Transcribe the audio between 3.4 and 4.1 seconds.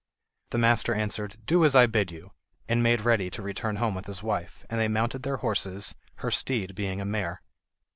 return home with